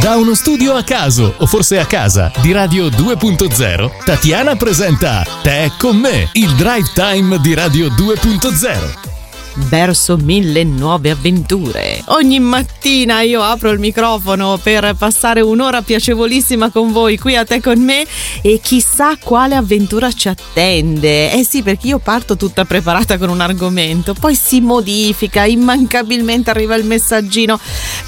Da 0.00 0.16
uno 0.16 0.34
studio 0.34 0.74
a 0.74 0.82
caso, 0.82 1.34
o 1.38 1.46
forse 1.46 1.78
a 1.78 1.86
casa, 1.86 2.30
di 2.42 2.52
Radio 2.52 2.88
2.0, 2.88 4.04
Tatiana 4.04 4.56
presenta 4.56 5.24
Te 5.42 5.72
con 5.78 5.96
me, 5.96 6.28
il 6.32 6.54
drive 6.54 6.90
time 6.94 7.40
di 7.40 7.54
Radio 7.54 7.88
2.0 7.88 9.09
verso 9.68 10.16
mille 10.16 10.64
nuove 10.64 11.10
avventure. 11.10 12.02
Ogni 12.06 12.40
mattina 12.40 13.20
io 13.20 13.42
apro 13.42 13.70
il 13.70 13.78
microfono 13.78 14.58
per 14.62 14.94
passare 14.98 15.40
un'ora 15.40 15.82
piacevolissima 15.82 16.70
con 16.70 16.92
voi 16.92 17.18
qui 17.18 17.36
a 17.36 17.44
te 17.44 17.60
con 17.60 17.78
me 17.78 18.04
e 18.42 18.60
chissà 18.62 19.16
quale 19.16 19.54
avventura 19.54 20.10
ci 20.12 20.28
attende. 20.28 21.32
Eh 21.32 21.44
sì, 21.44 21.62
perché 21.62 21.88
io 21.88 21.98
parto 21.98 22.36
tutta 22.36 22.64
preparata 22.64 23.18
con 23.18 23.28
un 23.28 23.40
argomento, 23.40 24.14
poi 24.14 24.34
si 24.34 24.60
modifica, 24.60 25.44
immancabilmente 25.44 26.50
arriva 26.50 26.74
il 26.74 26.84
messaggino 26.84 27.58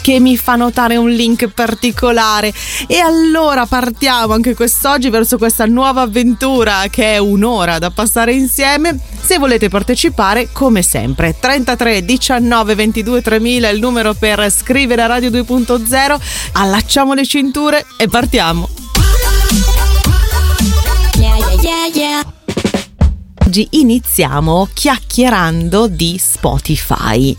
che 0.00 0.18
mi 0.18 0.36
fa 0.36 0.56
notare 0.56 0.96
un 0.96 1.10
link 1.10 1.48
particolare 1.48 2.52
e 2.86 2.98
allora 2.98 3.66
partiamo 3.66 4.32
anche 4.32 4.54
quest'oggi 4.54 5.10
verso 5.10 5.38
questa 5.38 5.66
nuova 5.66 6.02
avventura 6.02 6.84
che 6.90 7.14
è 7.14 7.18
un'ora 7.18 7.78
da 7.78 7.90
passare 7.90 8.32
insieme. 8.32 8.98
Se 9.20 9.38
volete 9.38 9.68
partecipare, 9.68 10.48
come 10.52 10.82
sempre, 10.82 11.36
33 11.42 12.04
19 12.04 12.74
22 12.76 13.20
3000 13.20 13.68
è 13.68 13.72
il 13.72 13.80
numero 13.80 14.14
per 14.14 14.48
scrivere 14.48 15.02
a 15.02 15.06
Radio 15.06 15.28
2.0. 15.28 16.20
Allacciamo 16.52 17.14
le 17.14 17.26
cinture 17.26 17.84
e 17.96 18.06
partiamo. 18.06 18.68
Yeah, 21.16 21.36
yeah, 21.60 21.86
yeah, 21.92 22.22
oggi 23.52 23.68
iniziamo 23.72 24.66
chiacchierando 24.72 25.86
di 25.86 26.18
Spotify. 26.18 27.36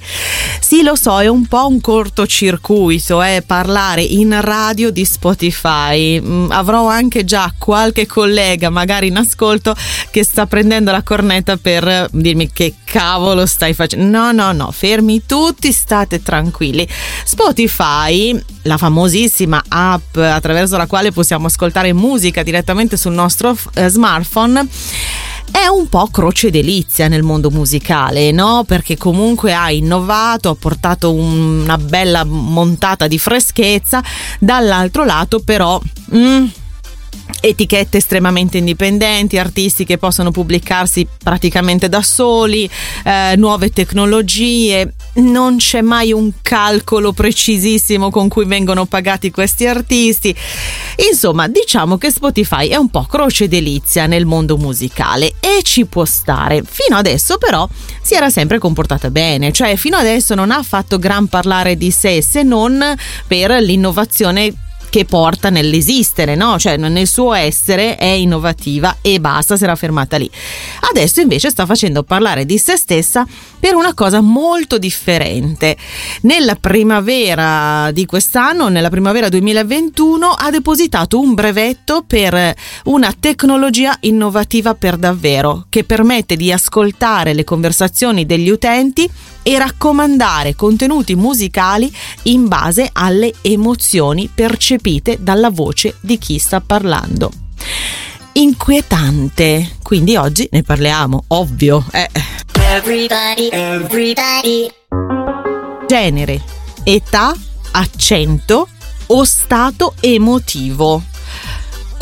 Sì, 0.60 0.84
lo 0.84 0.96
so, 0.96 1.20
è 1.20 1.28
un 1.28 1.48
po' 1.48 1.66
un 1.66 1.82
cortocircuito 1.82 3.24
eh, 3.24 3.42
parlare 3.44 4.04
in 4.04 4.40
radio 4.40 4.92
di 4.92 5.06
Spotify. 5.06 6.22
Mm, 6.22 6.52
avrò 6.52 6.88
anche 6.88 7.24
già 7.24 7.52
qualche 7.58 8.06
collega, 8.06 8.70
magari 8.70 9.08
in 9.08 9.18
ascolto, 9.18 9.76
che 10.12 10.24
sta 10.24 10.46
prendendo 10.46 10.92
la 10.92 11.02
cornetta 11.02 11.58
per 11.58 12.10
dirmi 12.12 12.52
che 12.52 12.76
cavolo 12.84 13.48
stai 13.48 13.74
facendo. 13.74 14.06
No, 14.06 14.32
no, 14.32 14.52
no, 14.52 14.70
fermi 14.70 15.26
tutti, 15.26 15.72
state 15.72 16.22
tranquilli. 16.22 16.88
Spotify, 17.24 18.40
la 18.64 18.78
famosissima 18.78 19.64
app 19.68 20.16
attraverso 20.18 20.78
la 20.78 20.86
quale 20.86 21.12
possiamo 21.12 21.48
ascoltare 21.48 21.92
musica 21.92 22.44
direttamente 22.44 22.98
sul 22.98 23.14
nostro 23.14 23.58
eh, 23.74 23.88
smartphone, 23.88 24.68
è 25.52 25.68
un 25.68 25.88
po' 25.88 26.08
croce 26.08 26.50
delizia 26.50 27.08
nel 27.08 27.24
mondo 27.24 27.50
musicale, 27.50 28.32
no? 28.32 28.64
Perché 28.66 28.98
comunque 28.98 29.54
ha 29.54 29.72
innovato, 29.72 30.50
ha 30.50 30.56
portato 30.56 31.14
una 31.14 31.78
bella 31.78 32.24
montata 32.24 33.08
di 33.08 33.18
freschezza, 33.18 34.04
dall'altro 34.40 35.06
lato 35.06 35.40
però... 35.40 35.80
Mm, 36.16 36.46
etichette 37.40 37.98
estremamente 37.98 38.58
indipendenti, 38.58 39.38
artisti 39.38 39.86
che 39.86 39.98
possono 39.98 40.32
pubblicarsi 40.32 41.06
praticamente 41.22 41.90
da 41.90 42.02
soli, 42.02 42.70
eh, 43.04 43.34
nuove 43.38 43.70
tecnologie, 43.70 44.94
non 45.16 45.58
c'è 45.58 45.82
mai 45.82 46.12
un 46.12 46.32
calcolo 46.42 47.12
precisissimo 47.12 48.10
con 48.10 48.28
cui 48.28 48.46
vengono 48.46 48.86
pagati 48.86 49.32
questi 49.32 49.66
artisti. 49.68 50.36
Insomma, 51.10 51.48
diciamo 51.48 51.98
che 51.98 52.12
Spotify 52.12 52.68
è 52.70 52.76
un 52.76 52.90
po' 52.90 53.04
croce 53.04 53.48
delizia 53.48 54.06
nel 54.06 54.26
mondo 54.26 54.58
musicale 54.58 55.34
e 55.40 55.62
ci 55.64 55.86
può 55.86 56.06
stare. 56.06 56.64
Fino 56.66 56.98
adesso 56.98 57.38
però 57.38 57.68
si 58.02 58.16
era 58.16 58.30
sempre 58.30 58.58
comportata 58.58 59.10
bene, 59.10 59.52
cioè 59.52 59.76
fino 59.76 59.98
adesso 59.98 60.36
non 60.36 60.52
ha 60.52 60.64
fatto 60.64 60.98
gran 60.98 61.28
parlare 61.28 61.78
di 61.78 61.92
sé 61.92 62.22
se 62.22 62.44
non 62.44 62.84
per 63.28 63.52
l'innovazione 63.62 64.54
che 64.94 65.06
porta 65.06 65.50
nell'esistere, 65.50 66.36
no? 66.36 66.60
Cioè 66.60 66.78
nel 66.78 67.08
suo 67.08 67.34
essere 67.34 67.96
è 67.96 68.06
innovativa 68.06 68.98
e 69.02 69.20
basta, 69.20 69.58
si 69.58 69.64
era 69.64 69.76
fermata 69.76 70.18
lì. 70.18 70.30
Adesso 70.92 71.20
invece 71.20 71.50
sta 71.50 71.66
facendo 71.66 72.04
parlare 72.04 72.46
di 72.46 72.60
se 72.60 72.78
stessa 72.78 73.26
per 73.60 73.74
una 73.74 73.96
cosa 73.96 74.22
molto 74.22 74.78
differente. 74.78 75.76
Nella 76.22 76.54
primavera 76.54 77.90
di 77.90 78.06
quest'anno, 78.06 78.70
nella 78.70 78.92
primavera 78.92 79.30
2021, 79.30 80.28
ha 80.28 80.52
depositato 80.52 81.20
un 81.20 81.34
brevetto 81.34 82.04
per 82.06 82.54
una 82.84 83.12
tecnologia 83.20 83.98
innovativa 84.02 84.76
per 84.76 84.98
davvero, 84.98 85.66
che 85.70 85.86
permette 85.86 86.36
di 86.36 86.52
ascoltare 86.52 87.34
le 87.34 87.44
conversazioni 87.44 88.28
degli 88.28 88.50
utenti 88.50 89.10
e 89.44 89.58
raccomandare 89.58 90.56
contenuti 90.56 91.16
musicali 91.16 91.94
in 92.24 92.48
base 92.48 92.90
alle 92.92 93.34
emozioni 93.42 94.30
percepite 94.34 95.18
dalla 95.20 95.50
voce 95.50 95.96
di 96.00 96.18
chi 96.18 96.40
sta 96.40 96.62
parlando 96.62 97.32
inquietante. 98.34 99.78
Quindi 99.82 100.16
oggi 100.16 100.48
ne 100.52 100.64
parliamo, 100.64 101.26
ovvio. 101.28 101.86
Eh. 101.92 102.10
Everybody, 102.60 103.50
everybody. 103.52 104.72
Genere, 105.88 106.42
età, 106.84 107.36
accento 107.72 108.68
o 109.08 109.24
stato 109.24 109.94
emotivo. 110.00 111.13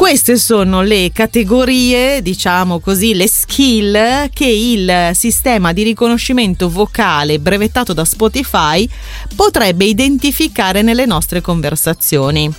Queste 0.01 0.37
sono 0.37 0.81
le 0.81 1.11
categorie, 1.13 2.23
diciamo 2.23 2.79
così, 2.79 3.13
le 3.13 3.27
skill 3.27 4.29
che 4.33 4.47
il 4.47 5.11
sistema 5.13 5.73
di 5.73 5.83
riconoscimento 5.83 6.71
vocale 6.71 7.37
brevettato 7.37 7.93
da 7.93 8.03
Spotify 8.03 8.89
potrebbe 9.35 9.85
identificare 9.85 10.81
nelle 10.81 11.05
nostre 11.05 11.39
conversazioni. 11.39 12.51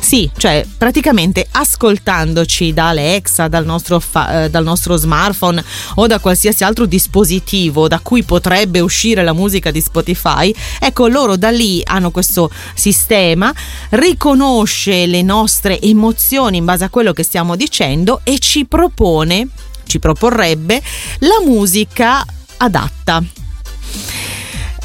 Sì, 0.00 0.30
cioè 0.36 0.64
praticamente 0.76 1.46
ascoltandoci 1.50 2.72
da 2.72 2.88
Alexa, 2.88 3.48
dal 3.48 3.64
nostro, 3.64 4.00
fa- 4.00 4.44
eh, 4.44 4.50
dal 4.50 4.64
nostro, 4.64 4.96
smartphone 4.96 5.62
o 5.96 6.06
da 6.06 6.18
qualsiasi 6.18 6.64
altro 6.64 6.86
dispositivo 6.86 7.88
da 7.88 7.98
cui 8.00 8.22
potrebbe 8.22 8.80
uscire 8.80 9.22
la 9.22 9.32
musica 9.32 9.70
di 9.70 9.80
Spotify, 9.80 10.54
ecco 10.80 11.08
loro 11.08 11.36
da 11.36 11.50
lì 11.50 11.82
hanno 11.84 12.10
questo 12.10 12.50
sistema, 12.74 13.52
riconosce 13.90 15.06
le 15.06 15.22
nostre 15.22 15.80
emozioni 15.80 16.56
in 16.56 16.64
base 16.64 16.84
a 16.84 16.90
quello 16.90 17.12
che 17.12 17.22
stiamo 17.22 17.54
dicendo 17.54 18.20
e 18.24 18.38
ci 18.38 18.64
propone, 18.64 19.48
ci 19.86 19.98
proporrebbe 19.98 20.80
la 21.20 21.42
musica 21.44 22.24
adatta 22.56 23.22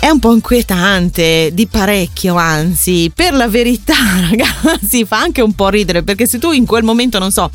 è 0.03 0.09
un 0.09 0.19
po' 0.19 0.33
inquietante, 0.33 1.51
di 1.53 1.65
parecchio 1.65 2.35
anzi. 2.35 3.09
Per 3.15 3.31
la 3.31 3.47
verità, 3.47 3.95
ragazzi, 4.29 5.05
fa 5.05 5.19
anche 5.19 5.41
un 5.41 5.53
po' 5.53 5.69
ridere 5.69 6.03
perché 6.03 6.27
se 6.27 6.39
tu 6.39 6.51
in 6.51 6.65
quel 6.65 6.83
momento, 6.83 7.19
non 7.19 7.31
so, 7.31 7.49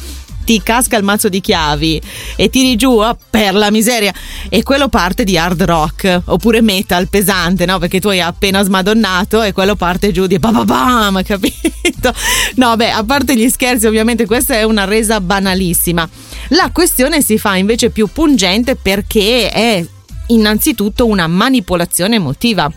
ti 0.46 0.62
casca 0.62 0.96
il 0.96 1.04
mazzo 1.04 1.28
di 1.28 1.42
chiavi 1.42 2.00
e 2.36 2.48
tiri 2.48 2.74
giù 2.76 2.92
oh, 2.92 3.18
per 3.28 3.52
la 3.52 3.70
miseria 3.70 4.14
e 4.48 4.62
quello 4.62 4.88
parte 4.88 5.24
di 5.24 5.36
hard 5.36 5.62
rock 5.64 6.22
oppure 6.24 6.62
metal 6.62 7.08
pesante 7.08 7.66
no 7.66 7.78
perché 7.78 8.00
tu 8.00 8.08
hai 8.08 8.22
appena 8.22 8.62
smadonnato 8.62 9.42
e 9.42 9.52
quello 9.52 9.76
parte 9.76 10.10
giù 10.10 10.26
di 10.26 10.38
bam 10.38 11.20
capito 11.22 12.14
no 12.54 12.76
beh 12.76 12.92
a 12.92 13.04
parte 13.04 13.36
gli 13.36 13.50
scherzi 13.50 13.86
ovviamente 13.86 14.24
questa 14.24 14.54
è 14.54 14.62
una 14.62 14.86
resa 14.86 15.20
banalissima 15.20 16.08
la 16.48 16.70
questione 16.72 17.20
si 17.20 17.36
fa 17.36 17.56
invece 17.56 17.90
più 17.90 18.06
pungente 18.10 18.74
perché 18.74 19.50
è 19.50 19.84
innanzitutto 20.28 21.06
una 21.06 21.26
manipolazione 21.26 22.16
emotiva 22.16 22.70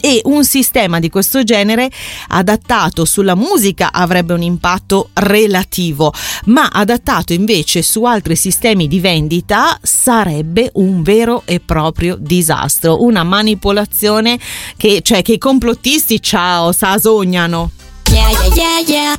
e 0.00 0.20
un 0.24 0.44
sistema 0.44 0.98
di 0.98 1.08
questo 1.08 1.44
genere 1.44 1.88
adattato 2.28 3.04
sulla 3.04 3.36
musica 3.36 3.92
avrebbe 3.92 4.32
un 4.34 4.42
impatto 4.42 5.10
relativo, 5.14 6.12
ma 6.46 6.68
adattato 6.68 7.32
invece 7.32 7.82
su 7.82 8.04
altri 8.04 8.34
sistemi 8.34 8.88
di 8.88 8.98
vendita 8.98 9.78
sarebbe 9.80 10.70
un 10.74 11.02
vero 11.02 11.42
e 11.44 11.60
proprio 11.60 12.16
disastro, 12.18 13.02
una 13.02 13.22
manipolazione 13.22 14.38
che, 14.76 15.00
cioè, 15.02 15.22
che 15.22 15.34
i 15.34 15.38
complottisti 15.38 16.20
ciao, 16.20 16.72
sa 16.72 16.98
sognano. 16.98 17.70
Yeah, 18.10 18.30
yeah, 18.54 18.78
yeah, 18.84 19.16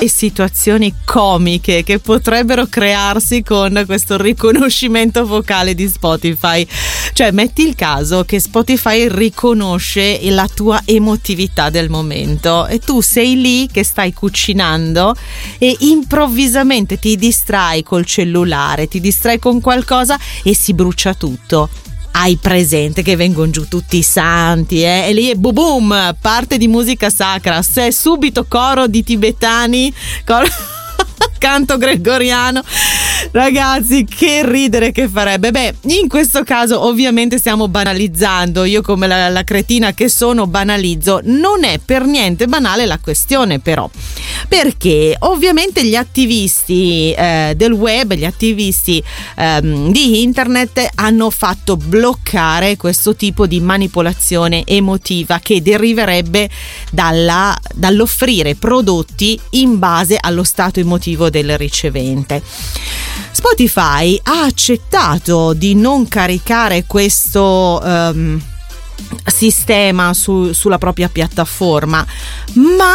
e 0.00 0.08
situazioni 0.08 0.94
comiche 1.04 1.84
che 1.84 1.98
potrebbero 1.98 2.66
crearsi 2.66 3.42
con 3.42 3.82
questo 3.84 4.16
riconoscimento 4.16 5.26
vocale 5.26 5.74
di 5.74 5.86
Spotify. 5.88 6.66
Cioè, 7.12 7.30
metti 7.32 7.66
il 7.66 7.74
caso 7.74 8.24
che 8.24 8.40
Spotify 8.40 9.08
riconosce 9.08 10.18
la 10.30 10.48
tua 10.52 10.80
emotività 10.86 11.68
del 11.68 11.90
momento 11.90 12.66
e 12.66 12.78
tu 12.78 13.02
sei 13.02 13.38
lì 13.38 13.68
che 13.70 13.84
stai 13.84 14.14
cucinando 14.14 15.14
e 15.58 15.76
improvvisamente 15.80 16.98
ti 16.98 17.16
distrai 17.16 17.82
col 17.82 18.06
cellulare, 18.06 18.88
ti 18.88 19.00
distrai 19.00 19.38
con 19.38 19.60
qualcosa 19.60 20.18
e 20.42 20.54
si 20.54 20.72
brucia 20.72 21.12
tutto 21.12 21.68
hai 22.12 22.36
presente 22.36 23.02
che 23.02 23.16
vengono 23.16 23.50
giù 23.50 23.66
tutti 23.68 23.98
i 23.98 24.02
santi, 24.02 24.82
eh? 24.82 25.06
E 25.08 25.12
lì 25.12 25.30
è 25.30 25.34
boom, 25.34 25.52
boom 25.52 26.16
parte 26.20 26.58
di 26.58 26.68
musica 26.68 27.10
sacra, 27.10 27.62
se 27.62 27.92
subito 27.92 28.44
coro 28.46 28.86
di 28.86 29.02
tibetani, 29.02 29.92
coro 30.24 30.46
canto 31.38 31.78
gregoriano. 31.78 32.62
Ragazzi, 33.32 34.04
che 34.04 34.42
ridere 34.44 34.92
che 34.92 35.08
farebbe. 35.08 35.50
Beh, 35.50 35.74
in 35.82 36.08
questo 36.08 36.42
caso 36.42 36.84
ovviamente 36.84 37.38
stiamo 37.38 37.68
banalizzando. 37.68 38.64
Io 38.64 38.82
come 38.82 39.06
la, 39.06 39.28
la 39.28 39.44
cretina 39.44 39.92
che 39.92 40.08
sono 40.08 40.46
banalizzo. 40.46 41.20
Non 41.24 41.64
è 41.64 41.78
per 41.84 42.04
niente 42.04 42.46
banale 42.46 42.86
la 42.86 42.98
questione 42.98 43.60
però. 43.60 43.88
Perché 44.48 45.16
ovviamente 45.20 45.84
gli 45.84 45.94
attivisti 45.94 47.12
eh, 47.12 47.54
del 47.56 47.72
web, 47.72 48.14
gli 48.14 48.24
attivisti 48.24 49.02
ehm, 49.36 49.90
di 49.92 50.22
internet 50.22 50.88
hanno 50.96 51.30
fatto 51.30 51.76
bloccare 51.76 52.76
questo 52.76 53.14
tipo 53.14 53.46
di 53.46 53.60
manipolazione 53.60 54.64
emotiva 54.66 55.38
che 55.42 55.62
deriverebbe 55.62 56.48
dalla, 56.90 57.56
dall'offrire 57.74 58.54
prodotti 58.54 59.38
in 59.50 59.78
base 59.78 60.16
allo 60.20 60.44
stato 60.44 60.80
emotivo 60.80 61.30
del 61.30 61.56
ricevente. 61.56 62.42
Spotify 63.32 64.18
ha 64.22 64.42
accettato 64.44 65.52
di 65.52 65.74
non 65.74 66.08
caricare 66.08 66.84
questo 66.86 67.80
um, 67.82 68.40
sistema 69.24 70.12
su, 70.14 70.52
sulla 70.52 70.78
propria 70.78 71.08
piattaforma, 71.08 72.04
ma 72.54 72.94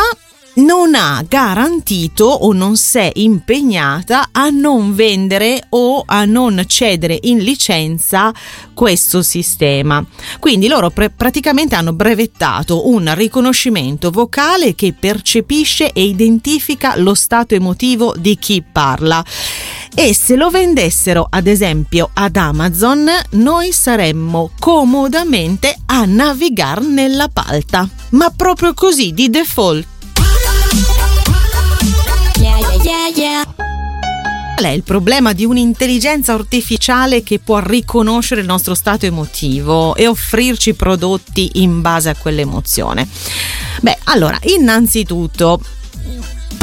non 0.56 0.96
ha 0.96 1.24
garantito 1.28 2.26
o 2.26 2.54
non 2.54 2.78
si 2.78 2.98
è 2.98 3.12
impegnata 3.16 4.30
a 4.32 4.50
non 4.50 4.96
vendere 4.96 5.62
o 5.70 6.04
a 6.06 6.24
non 6.24 6.64
cedere 6.68 7.18
in 7.24 7.40
licenza 7.40 8.34
questo 8.74 9.22
sistema. 9.22 10.06
Quindi 10.40 10.68
loro 10.68 10.92
pre- 10.92 11.10
praticamente 11.10 11.76
hanno 11.76 11.94
brevettato 11.94 12.88
un 12.88 13.12
riconoscimento 13.16 14.12
vocale 14.12 14.76
che 14.76 14.94
percepisce 14.98 15.92
e 15.92 16.04
identifica 16.06 16.96
lo 16.98 17.16
stato 17.16 17.56
emotivo 17.56 18.14
di 18.18 18.38
chi 18.38 18.64
parla. 18.70 19.24
E 19.96 20.14
se 20.14 20.36
lo 20.36 20.50
vendessero 20.50 21.26
ad 21.30 21.48
esempio 21.48 22.10
ad 22.14 22.36
Amazon, 22.36 23.10
noi 23.32 23.72
saremmo 23.72 24.52
comodamente 24.60 25.76
a 25.86 26.06
navigare 26.06 26.86
nella 26.86 27.30
palta. 27.30 27.88
Ma 28.10 28.30
proprio 28.30 28.74
così 28.74 29.14
di 29.14 29.30
default 29.30 29.88
Yeah, 32.86 33.08
yeah. 33.16 33.44
Qual 33.46 34.68
è 34.68 34.70
il 34.70 34.84
problema 34.84 35.34
di 35.34 35.44
un'intelligenza 35.44 36.34
artificiale 36.34 37.24
che 37.24 37.40
può 37.40 37.60
riconoscere 37.60 38.42
il 38.42 38.48
nostro 38.48 38.76
stato 38.76 39.06
emotivo 39.06 39.96
e 39.96 40.08
offrirci 40.08 40.76
prodotti 40.76 41.52
in 41.56 41.82
base 41.82 42.10
a 42.10 42.16
quell'emozione? 42.16 43.08
Beh, 43.82 43.98
allora, 44.04 44.38
innanzitutto 44.44 45.60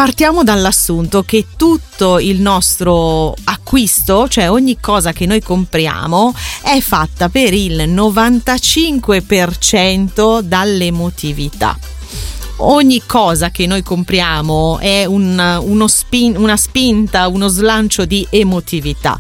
partiamo 0.03 0.43
dall'assunto 0.43 1.23
che 1.23 1.47
tutto 1.57 2.19
il 2.19 2.41
nostro 2.41 3.37
acquisto, 3.45 4.27
cioè 4.27 4.51
ogni 4.51 4.79
cosa 4.81 5.13
che 5.13 5.27
noi 5.27 5.41
compriamo, 5.41 6.35
è 6.63 6.81
fatta 6.81 7.29
per 7.29 7.55
il 7.55 7.89
95% 7.89 10.41
dall'emotività 10.41 11.79
ogni 12.63 13.03
cosa 13.07 13.51
che 13.51 13.67
noi 13.67 13.83
compriamo 13.83 14.79
è 14.79 15.05
un, 15.05 15.85
spin, 15.89 16.37
una 16.37 16.57
spinta, 16.57 17.29
uno 17.29 17.49
slancio 17.49 18.05
di 18.05 18.27
emotività. 18.31 19.19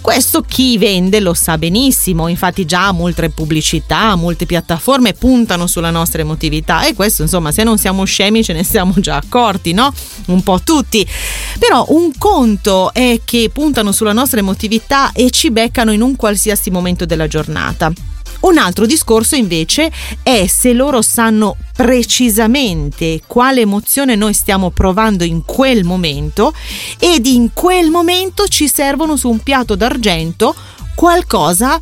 Questo 0.00 0.42
chi 0.42 0.76
vende 0.78 1.20
lo 1.20 1.34
sa 1.34 1.56
benissimo, 1.58 2.28
infatti 2.28 2.64
già 2.64 2.92
molte 2.92 3.30
pubblicità, 3.30 4.14
molte 4.16 4.46
piattaforme 4.46 5.14
puntano 5.14 5.66
sulla 5.66 5.90
nostra 5.90 6.20
emotività 6.20 6.84
e 6.86 6.94
questo 6.94 7.22
insomma 7.22 7.52
se 7.52 7.62
non 7.62 7.78
siamo 7.78 8.04
scemi 8.04 8.44
ce 8.44 8.52
ne 8.52 8.64
siamo 8.64 8.94
già 8.96 9.16
accorti, 9.16 9.72
no? 9.72 9.92
Un 10.26 10.42
po' 10.42 10.60
tutti. 10.62 11.06
Però 11.58 11.86
un 11.88 12.12
conto 12.18 12.92
è 12.92 13.20
che 13.24 13.50
puntano 13.52 13.92
sulla 13.92 14.12
nostra 14.12 14.40
emotività 14.40 15.12
e 15.12 15.30
ci 15.30 15.50
beccano 15.50 15.92
in 15.92 16.02
un 16.02 16.16
qualsiasi 16.16 16.70
momento 16.70 17.06
della 17.06 17.26
giornata. 17.26 18.13
Un 18.44 18.58
altro 18.58 18.84
discorso 18.84 19.36
invece 19.36 19.90
è 20.22 20.46
se 20.46 20.74
loro 20.74 21.00
sanno 21.00 21.56
precisamente 21.74 23.22
quale 23.26 23.62
emozione 23.62 24.16
noi 24.16 24.34
stiamo 24.34 24.68
provando 24.68 25.24
in 25.24 25.46
quel 25.46 25.84
momento 25.84 26.52
ed 26.98 27.24
in 27.24 27.54
quel 27.54 27.88
momento 27.88 28.46
ci 28.46 28.68
servono 28.68 29.16
su 29.16 29.30
un 29.30 29.38
piatto 29.38 29.76
d'argento 29.76 30.54
qualcosa 30.94 31.80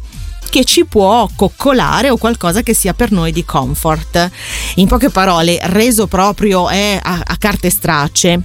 che 0.51 0.65
ci 0.65 0.85
può 0.85 1.29
coccolare 1.35 2.11
o 2.11 2.17
qualcosa 2.17 2.63
che 2.63 2.75
sia 2.75 2.95
per 2.95 3.11
noi 3.11 3.33
di 3.33 3.45
comfort. 3.45 4.31
In 4.77 4.87
poche 4.87 5.11
parole, 5.11 5.59
reso 5.63 6.07
proprio 6.07 6.69
è 6.69 6.97
a, 7.03 7.23
a 7.25 7.37
carte 7.39 7.71
stracce. 7.71 8.41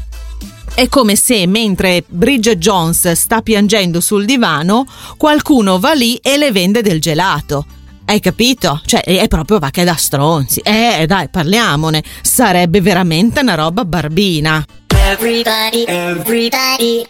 È 0.74 0.88
come 0.90 1.16
se 1.16 1.46
mentre 1.46 2.04
Bridget 2.08 2.58
Jones 2.58 3.12
sta 3.12 3.44
piangendo 3.44 4.02
sul 4.02 4.26
divano, 4.26 4.88
qualcuno 5.18 5.78
va 5.78 5.94
lì 5.94 6.16
e 6.16 6.38
le 6.38 6.52
vende 6.52 6.82
del 6.82 7.00
gelato. 7.00 7.66
Hai 8.10 8.22
capito? 8.22 8.82
Cioè, 8.86 9.02
è 9.02 9.28
proprio 9.28 9.60
vacche 9.60 9.84
da 9.84 9.96
stronzi. 9.96 10.62
Eh, 10.62 11.04
dai, 11.06 11.28
parliamone. 11.28 12.02
Sarebbe 12.22 12.80
veramente 12.80 13.42
una 13.42 13.56
roba 13.56 13.84
barbina. 13.84 14.64
Everybody, 14.96 15.84
everybody. 15.86 17.06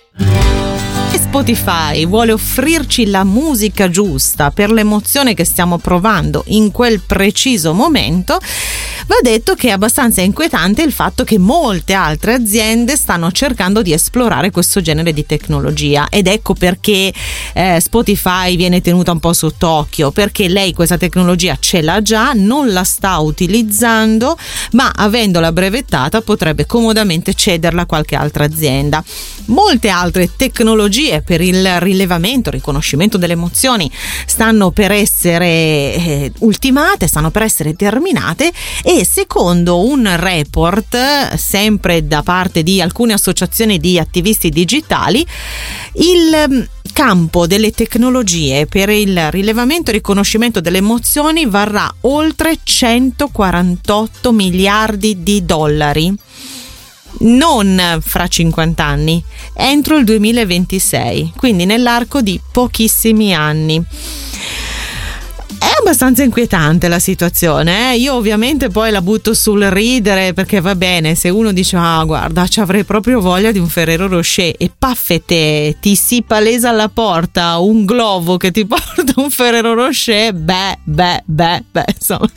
Spotify 1.13 2.07
vuole 2.07 2.31
offrirci 2.31 3.05
la 3.05 3.23
musica 3.23 3.91
giusta 3.91 4.49
per 4.49 4.71
l'emozione 4.71 5.35
che 5.35 5.45
stiamo 5.45 5.77
provando 5.77 6.43
in 6.47 6.71
quel 6.71 6.99
preciso 7.05 7.75
momento, 7.75 8.39
va 9.07 9.15
detto 9.21 9.55
che 9.55 9.69
è 9.69 9.71
abbastanza 9.71 10.21
inquietante 10.21 10.81
il 10.83 10.91
fatto 10.91 11.23
che 11.23 11.37
molte 11.39 11.93
altre 11.93 12.33
aziende 12.33 12.95
stanno 12.97 13.31
cercando 13.31 13.81
di 13.81 13.93
esplorare 13.93 14.51
questo 14.51 14.81
genere 14.81 15.13
di 15.13 15.25
tecnologia 15.25 16.07
ed 16.09 16.27
ecco 16.27 16.53
perché 16.53 17.13
eh, 17.53 17.79
Spotify 17.79 18.55
viene 18.55 18.81
tenuta 18.81 19.11
un 19.11 19.19
po' 19.19 19.33
sott'occhio 19.33 20.11
perché 20.11 20.49
lei 20.49 20.73
questa 20.73 20.97
tecnologia 20.97 21.57
ce 21.59 21.81
l'ha 21.81 22.01
già, 22.01 22.33
non 22.33 22.71
la 22.71 22.83
sta 22.83 23.17
utilizzando, 23.19 24.37
ma 24.71 24.91
avendola 24.93 25.51
brevettata 25.51 26.21
potrebbe 26.21 26.65
comodamente 26.65 27.33
cederla 27.33 27.83
a 27.83 27.85
qualche 27.85 28.15
altra 28.15 28.43
azienda. 28.43 29.03
Molte 29.45 29.87
altre 29.87 30.35
tecnologie 30.35 31.21
per 31.21 31.39
il 31.39 31.79
rilevamento, 31.79 32.49
riconoscimento 32.49 33.17
delle 33.17 33.33
emozioni 33.33 33.89
stanno 34.25 34.71
per 34.71 34.91
essere 34.91 35.45
eh, 35.47 36.31
ultimate, 36.39 37.07
stanno 37.07 37.31
per 37.31 37.43
essere 37.43 37.73
terminate 37.75 38.51
e 38.83 38.96
secondo 39.05 39.79
un 39.85 40.09
report 40.15 41.35
sempre 41.35 42.07
da 42.07 42.23
parte 42.23 42.63
di 42.63 42.81
alcune 42.81 43.13
associazioni 43.13 43.79
di 43.79 43.99
attivisti 43.99 44.49
digitali 44.49 45.25
il 45.93 46.45
mm, 46.49 46.61
campo 46.93 47.47
delle 47.47 47.71
tecnologie 47.71 48.65
per 48.65 48.89
il 48.89 49.31
rilevamento 49.31 49.89
e 49.89 49.93
riconoscimento 49.93 50.61
delle 50.61 50.77
emozioni 50.77 51.45
varrà 51.45 51.93
oltre 52.01 52.59
148 52.63 54.31
miliardi 54.31 55.21
di 55.21 55.45
dollari 55.45 56.15
non 57.19 57.99
fra 58.01 58.27
50 58.27 58.83
anni, 58.83 59.23
entro 59.53 59.97
il 59.97 60.03
2026, 60.03 61.33
quindi 61.35 61.65
nell'arco 61.65 62.21
di 62.21 62.39
pochissimi 62.51 63.33
anni. 63.33 63.83
È 65.59 65.79
abbastanza 65.79 66.23
inquietante 66.23 66.87
la 66.87 66.99
situazione, 66.99 67.93
eh? 67.93 67.97
io 67.97 68.13
ovviamente 68.13 68.69
poi 68.69 68.91
la 68.91 69.01
butto 69.01 69.33
sul 69.33 69.63
ridere 69.63 70.33
perché 70.33 70.59
va 70.61 70.75
bene, 70.75 71.15
se 71.15 71.29
uno 71.29 71.51
dice 71.51 71.75
ah 71.77 72.03
guarda 72.03 72.47
ci 72.47 72.59
avrei 72.59 72.83
proprio 72.83 73.19
voglia 73.19 73.51
di 73.51 73.59
un 73.59 73.67
Ferrero 73.67 74.07
Rocher 74.07 74.53
e 74.57 74.69
paffete 74.77 75.77
ti 75.79 75.95
si 75.95 76.21
palesa 76.21 76.69
alla 76.69 76.89
porta 76.89 77.57
un 77.57 77.85
globo 77.85 78.37
che 78.37 78.51
ti 78.51 78.65
porta 78.67 79.13
un 79.15 79.29
Ferrero 79.29 79.73
Rocher, 79.73 80.33
beh 80.33 80.79
beh 80.83 81.23
beh 81.25 81.63
beh 81.71 81.85
insomma 81.97 82.29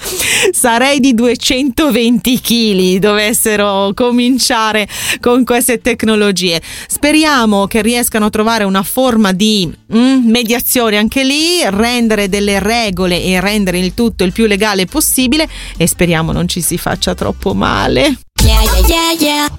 sarei 0.52 1.00
di 1.00 1.14
220 1.14 2.40
kg 2.40 2.98
dovessero 2.98 3.92
cominciare 3.94 4.88
con 5.20 5.44
queste 5.44 5.80
tecnologie. 5.80 6.60
Speriamo 6.86 7.66
che 7.66 7.82
riescano 7.82 8.26
a 8.26 8.30
trovare 8.30 8.64
una 8.64 8.82
forma 8.82 9.32
di 9.32 9.70
mm, 9.94 10.28
mediazione 10.28 10.96
anche 10.96 11.24
lì, 11.24 11.60
rendere 11.64 12.28
delle 12.28 12.58
regole 12.60 13.09
e 13.16 13.40
rendere 13.40 13.78
il 13.78 13.94
tutto 13.94 14.24
il 14.24 14.32
più 14.32 14.46
legale 14.46 14.86
possibile 14.86 15.48
e 15.76 15.86
speriamo 15.86 16.32
non 16.32 16.48
ci 16.48 16.60
si 16.60 16.78
faccia 16.78 17.14
troppo 17.14 17.54
male. 17.54 18.18
Yeah, 18.42 18.62
yeah, 18.86 19.12
yeah, 19.18 19.58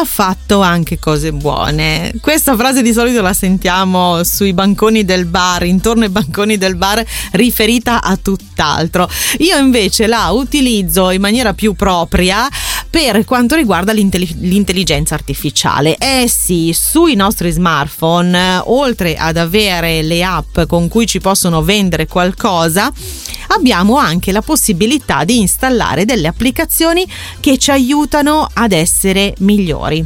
ha 0.00 0.04
fatto 0.04 0.60
anche 0.60 1.00
cose 1.00 1.32
buone. 1.32 2.12
Questa 2.20 2.56
frase 2.56 2.82
di 2.82 2.92
solito 2.92 3.20
la 3.20 3.32
sentiamo 3.32 4.22
sui 4.22 4.52
banconi 4.52 5.04
del 5.04 5.26
bar, 5.26 5.64
intorno 5.64 6.04
ai 6.04 6.10
banconi 6.10 6.56
del 6.56 6.76
bar, 6.76 7.04
riferita 7.32 8.00
a 8.00 8.16
tutt'altro. 8.16 9.10
Io 9.38 9.58
invece 9.58 10.06
la 10.06 10.30
utilizzo 10.30 11.10
in 11.10 11.20
maniera 11.20 11.52
più 11.52 11.74
propria 11.74 12.46
per 12.90 13.24
quanto 13.24 13.54
riguarda 13.54 13.92
l'intelligenza 13.92 15.14
artificiale. 15.14 15.96
Eh 15.98 16.26
sì, 16.28 16.74
sui 16.74 17.14
nostri 17.14 17.50
smartphone, 17.50 18.62
oltre 18.64 19.16
ad 19.16 19.36
avere 19.36 20.02
le 20.02 20.22
app 20.22 20.60
con 20.62 20.88
cui 20.88 21.06
ci 21.06 21.20
possono 21.20 21.62
vendere 21.62 22.06
qualcosa, 22.06 22.92
abbiamo 23.48 23.96
anche 23.96 24.32
la 24.32 24.42
possibilità 24.42 25.24
di 25.24 25.40
installare 25.40 26.04
delle 26.04 26.28
applicazioni 26.28 27.06
che 27.40 27.58
ci 27.58 27.70
aiutano 27.70 28.48
ad 28.52 28.72
essere 28.72 29.34
migliori. 29.38 30.04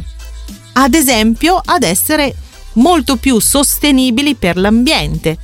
Ad 0.73 0.93
esempio, 0.93 1.61
ad 1.63 1.83
essere 1.83 2.35
molto 2.73 3.17
più 3.17 3.39
sostenibili 3.39 4.35
per 4.35 4.57
l'ambiente 4.57 5.37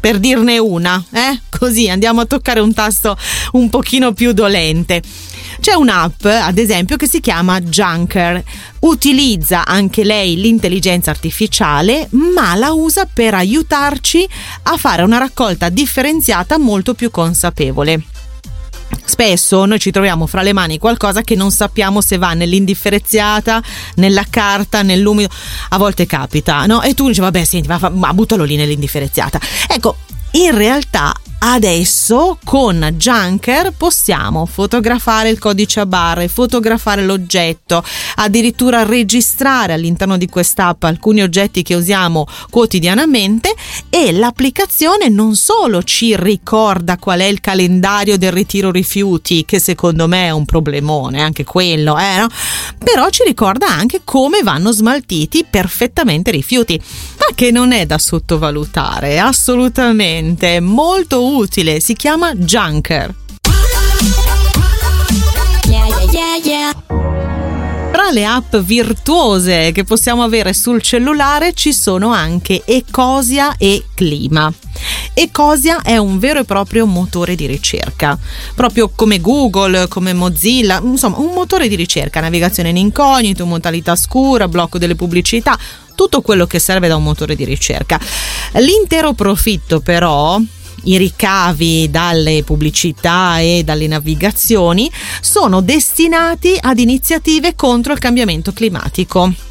per 0.00 0.18
dirne 0.18 0.56
una, 0.56 1.04
eh? 1.12 1.40
Così 1.50 1.90
andiamo 1.90 2.22
a 2.22 2.24
toccare 2.24 2.60
un 2.60 2.72
tasto 2.72 3.18
un 3.52 3.68
pochino 3.68 4.14
più 4.14 4.32
dolente. 4.32 5.02
C'è 5.60 5.74
un'app, 5.74 6.24
ad 6.24 6.56
esempio, 6.56 6.96
che 6.96 7.06
si 7.06 7.20
chiama 7.20 7.60
Junker. 7.60 8.42
Utilizza 8.80 9.66
anche 9.66 10.04
lei 10.04 10.36
l'intelligenza 10.36 11.10
artificiale, 11.10 12.08
ma 12.12 12.54
la 12.54 12.72
usa 12.72 13.06
per 13.12 13.34
aiutarci 13.34 14.26
a 14.62 14.76
fare 14.78 15.02
una 15.02 15.18
raccolta 15.18 15.68
differenziata 15.68 16.58
molto 16.58 16.94
più 16.94 17.10
consapevole. 17.10 18.02
Spesso 19.04 19.66
noi 19.66 19.78
ci 19.78 19.90
troviamo 19.90 20.26
fra 20.26 20.40
le 20.40 20.54
mani 20.54 20.78
qualcosa 20.78 21.20
che 21.20 21.34
non 21.34 21.50
sappiamo 21.50 22.00
se 22.00 22.16
va 22.16 22.32
nell'indifferenziata, 22.32 23.62
nella 23.96 24.24
carta, 24.28 24.80
nell'umido. 24.80 25.28
A 25.68 25.78
volte 25.78 26.06
capita, 26.06 26.64
no? 26.64 26.80
E 26.80 26.94
tu 26.94 27.06
dici, 27.06 27.20
vabbè, 27.20 27.44
senti, 27.44 27.68
ma, 27.68 27.78
ma 27.92 28.14
buttalo 28.14 28.44
lì 28.44 28.56
nell'indifferenziata. 28.56 29.38
Ecco, 29.68 29.96
in 30.32 30.56
realtà 30.56 31.14
Adesso 31.42 32.38
con 32.44 32.96
Junker 32.98 33.72
possiamo 33.74 34.44
fotografare 34.44 35.30
il 35.30 35.38
codice 35.38 35.80
a 35.80 35.86
barre, 35.86 36.28
fotografare 36.28 37.02
l'oggetto, 37.02 37.82
addirittura 38.16 38.84
registrare 38.84 39.72
all'interno 39.72 40.18
di 40.18 40.26
quest'app 40.26 40.84
alcuni 40.84 41.22
oggetti 41.22 41.62
che 41.62 41.74
usiamo 41.74 42.26
quotidianamente 42.50 43.54
e 43.88 44.12
l'applicazione 44.12 45.08
non 45.08 45.34
solo 45.34 45.82
ci 45.82 46.14
ricorda 46.14 46.98
qual 46.98 47.20
è 47.20 47.24
il 47.24 47.40
calendario 47.40 48.18
del 48.18 48.32
ritiro 48.32 48.70
rifiuti, 48.70 49.46
che 49.46 49.60
secondo 49.60 50.06
me 50.06 50.26
è 50.26 50.30
un 50.30 50.44
problemone, 50.44 51.22
anche 51.22 51.44
quello, 51.44 51.98
eh, 51.98 52.18
no? 52.18 52.28
però 52.78 53.08
ci 53.08 53.22
ricorda 53.24 53.66
anche 53.66 54.02
come 54.04 54.42
vanno 54.42 54.72
smaltiti 54.72 55.46
perfettamente 55.48 56.28
i 56.28 56.34
rifiuti, 56.34 56.78
ma 57.18 57.34
che 57.34 57.50
non 57.50 57.72
è 57.72 57.86
da 57.86 57.96
sottovalutare, 57.96 59.18
assolutamente, 59.18 60.60
molto 60.60 61.22
utile, 61.22 61.29
si 61.78 61.94
chiama 61.94 62.34
Junker. 62.34 63.14
Tra 67.92 68.10
le 68.10 68.24
app 68.24 68.56
virtuose 68.56 69.70
che 69.70 69.84
possiamo 69.84 70.24
avere 70.24 70.52
sul 70.52 70.82
cellulare 70.82 71.52
ci 71.54 71.72
sono 71.72 72.10
anche 72.10 72.62
Ecosia 72.64 73.54
e 73.58 73.84
Clima. 73.94 74.52
Ecosia 75.14 75.82
è 75.82 75.96
un 75.98 76.18
vero 76.18 76.40
e 76.40 76.44
proprio 76.44 76.84
motore 76.86 77.36
di 77.36 77.46
ricerca, 77.46 78.18
proprio 78.56 78.90
come 78.92 79.20
Google, 79.20 79.86
come 79.86 80.12
Mozilla, 80.12 80.80
insomma 80.82 81.18
un 81.18 81.32
motore 81.32 81.68
di 81.68 81.76
ricerca, 81.76 82.18
navigazione 82.18 82.70
in 82.70 82.76
incognito, 82.76 83.46
modalità 83.46 83.94
scura, 83.94 84.48
blocco 84.48 84.78
delle 84.78 84.96
pubblicità, 84.96 85.56
tutto 85.94 86.22
quello 86.22 86.46
che 86.46 86.58
serve 86.58 86.88
da 86.88 86.96
un 86.96 87.04
motore 87.04 87.36
di 87.36 87.44
ricerca. 87.44 88.00
L'intero 88.54 89.12
profitto 89.12 89.78
però 89.78 90.40
i 90.84 90.96
ricavi 90.96 91.90
dalle 91.90 92.42
pubblicità 92.44 93.38
e 93.40 93.62
dalle 93.64 93.86
navigazioni 93.86 94.90
sono 95.20 95.60
destinati 95.60 96.56
ad 96.60 96.78
iniziative 96.78 97.54
contro 97.54 97.92
il 97.92 97.98
cambiamento 97.98 98.52
climatico. 98.52 99.49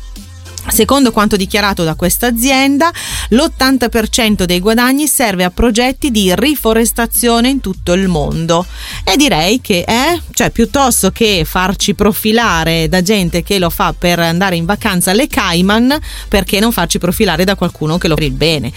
Secondo 0.67 1.11
quanto 1.11 1.35
dichiarato 1.35 1.83
da 1.83 1.95
questa 1.95 2.27
azienda, 2.27 2.91
l'80% 3.29 4.43
dei 4.43 4.59
guadagni 4.59 5.07
serve 5.07 5.43
a 5.43 5.49
progetti 5.49 6.11
di 6.11 6.33
riforestazione 6.35 7.49
in 7.49 7.59
tutto 7.59 7.93
il 7.93 8.07
mondo. 8.07 8.65
E 9.03 9.15
direi 9.15 9.61
che, 9.61 9.83
eh, 9.87 10.21
cioè, 10.33 10.51
piuttosto 10.51 11.11
che 11.11 11.43
farci 11.45 11.93
profilare 11.95 12.87
da 12.87 13.01
gente 13.01 13.43
che 13.43 13.59
lo 13.59 13.69
fa 13.69 13.93
per 13.97 14.19
andare 14.19 14.55
in 14.55 14.65
vacanza 14.65 15.11
alle 15.11 15.27
Cayman, 15.27 15.97
perché 16.27 16.59
non 16.59 16.71
farci 16.71 16.99
profilare 16.99 17.43
da 17.43 17.55
qualcuno 17.55 17.97
che 17.97 18.07
lo 18.07 18.15
fa 18.15 18.23
il 18.23 18.31
bene? 18.31 18.71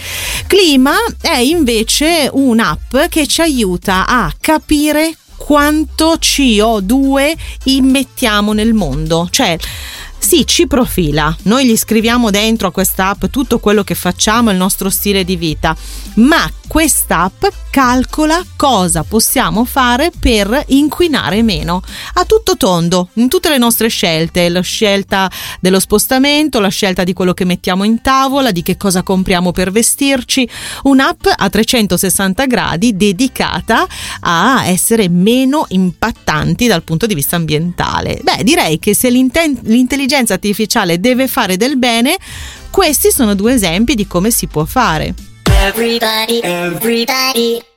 Clima 0.47 0.93
è 1.21 1.37
invece 1.37 2.29
un'app 2.31 2.95
che 3.09 3.27
ci 3.27 3.41
aiuta 3.41 4.07
a 4.07 4.33
capire 4.39 5.15
quanto 5.35 6.13
CO2 6.13 7.33
immettiamo 7.65 8.53
nel 8.53 8.73
mondo. 8.73 9.27
Cioè, 9.29 9.57
sì, 10.23 10.47
ci 10.47 10.67
profila. 10.67 11.35
Noi 11.43 11.65
gli 11.65 11.75
scriviamo 11.75 12.31
dentro 12.31 12.69
a 12.69 12.71
questa 12.71 13.09
app 13.09 13.25
tutto 13.25 13.59
quello 13.59 13.83
che 13.83 13.93
facciamo, 13.93 14.51
il 14.51 14.57
nostro 14.57 14.89
stile 14.89 15.25
di 15.25 15.35
vita, 15.35 15.75
ma 16.15 16.49
quest'app 16.65 17.43
calcola 17.69 18.41
cosa 18.55 19.03
possiamo 19.03 19.65
fare 19.65 20.11
per 20.17 20.63
inquinare 20.67 21.41
meno. 21.41 21.81
A 22.13 22.23
tutto 22.23 22.55
tondo, 22.55 23.09
in 23.15 23.27
tutte 23.27 23.49
le 23.49 23.57
nostre 23.57 23.89
scelte, 23.89 24.47
la 24.47 24.61
scelta 24.61 25.29
dello 25.59 25.79
spostamento, 25.79 26.59
la 26.59 26.69
scelta 26.69 27.03
di 27.03 27.13
quello 27.13 27.33
che 27.33 27.45
mettiamo 27.45 27.83
in 27.83 28.01
tavola, 28.01 28.51
di 28.51 28.63
che 28.63 28.77
cosa 28.77 29.03
compriamo 29.03 29.51
per 29.51 29.71
vestirci, 29.71 30.47
un'app 30.83 31.25
a 31.35 31.49
360 31.49 32.45
gradi 32.45 32.95
dedicata 32.95 33.85
a 34.21 34.65
essere 34.65 35.09
meno 35.09 35.65
impattanti 35.67 36.67
dal 36.67 36.83
punto 36.83 37.07
di 37.07 37.13
vista 37.13 37.35
ambientale. 37.35 38.21
Beh, 38.23 38.43
direi 38.43 38.79
che 38.79 38.95
se 38.95 39.09
l'intelligenza 40.13 40.33
artificiale 40.33 40.99
deve 40.99 41.27
fare 41.27 41.57
del 41.57 41.77
bene, 41.77 42.17
questi 42.69 43.11
sono 43.11 43.33
due 43.33 43.53
esempi 43.53 43.95
di 43.95 44.07
come 44.07 44.31
si 44.31 44.47
può 44.47 44.65
fare. 44.65 45.13
Everybody, 45.49 46.39
everybody. 46.41 47.72